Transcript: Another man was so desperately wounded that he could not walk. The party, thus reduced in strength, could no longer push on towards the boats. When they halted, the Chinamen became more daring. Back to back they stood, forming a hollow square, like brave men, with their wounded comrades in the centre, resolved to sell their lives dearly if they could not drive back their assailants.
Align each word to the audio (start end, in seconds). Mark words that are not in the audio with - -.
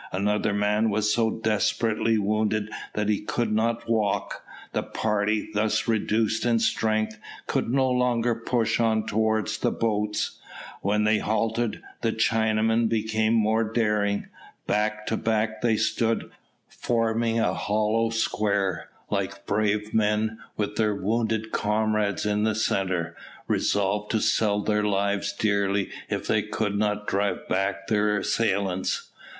Another 0.11 0.51
man 0.51 0.89
was 0.89 1.13
so 1.13 1.29
desperately 1.29 2.17
wounded 2.17 2.71
that 2.95 3.07
he 3.07 3.21
could 3.21 3.51
not 3.53 3.87
walk. 3.87 4.43
The 4.71 4.81
party, 4.81 5.51
thus 5.53 5.87
reduced 5.87 6.43
in 6.43 6.57
strength, 6.57 7.19
could 7.45 7.69
no 7.71 7.87
longer 7.87 8.33
push 8.33 8.79
on 8.79 9.05
towards 9.05 9.59
the 9.59 9.69
boats. 9.69 10.39
When 10.81 11.03
they 11.03 11.19
halted, 11.19 11.83
the 12.01 12.11
Chinamen 12.13 12.89
became 12.89 13.33
more 13.35 13.63
daring. 13.63 14.25
Back 14.65 15.05
to 15.05 15.17
back 15.17 15.61
they 15.61 15.77
stood, 15.77 16.31
forming 16.67 17.39
a 17.39 17.53
hollow 17.53 18.09
square, 18.09 18.89
like 19.11 19.45
brave 19.45 19.93
men, 19.93 20.39
with 20.57 20.77
their 20.77 20.95
wounded 20.95 21.51
comrades 21.51 22.25
in 22.25 22.41
the 22.43 22.55
centre, 22.55 23.15
resolved 23.47 24.09
to 24.13 24.19
sell 24.19 24.61
their 24.61 24.81
lives 24.83 25.31
dearly 25.31 25.91
if 26.09 26.25
they 26.25 26.41
could 26.41 26.75
not 26.75 27.05
drive 27.05 27.47
back 27.47 27.85
their 27.85 28.17
assailants. 28.17 29.11